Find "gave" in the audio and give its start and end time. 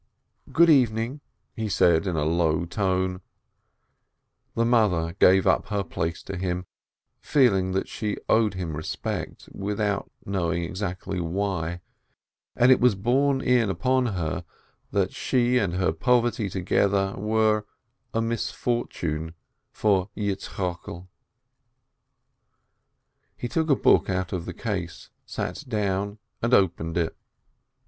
5.19-5.45